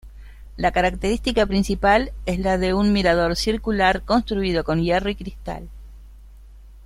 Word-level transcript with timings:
La 0.57 0.71
característica 0.71 1.45
principal 1.45 2.11
es 2.25 2.39
la 2.39 2.57
de 2.57 2.73
un 2.73 2.91
mirador 2.91 3.35
circular 3.35 4.01
construido 4.01 4.63
con 4.63 4.81
hierro 4.81 5.11
y 5.11 5.15
cristal. 5.15 5.69